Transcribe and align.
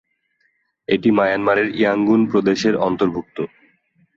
এটি 0.89 1.09
মায়ানমারের 1.11 1.67
ইয়াঙ্গুন 1.75 2.21
প্রদেশের 2.31 2.75
অন্তর্ভুক্ত। 2.79 3.37